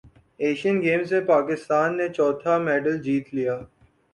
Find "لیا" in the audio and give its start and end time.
3.35-3.55